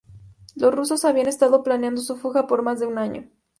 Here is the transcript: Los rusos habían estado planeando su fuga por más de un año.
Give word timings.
Los 0.55 0.73
rusos 0.73 1.05
habían 1.05 1.27
estado 1.27 1.61
planeando 1.61 2.01
su 2.01 2.17
fuga 2.17 2.47
por 2.47 2.63
más 2.63 2.79
de 2.79 2.87
un 2.87 2.97
año. 2.97 3.29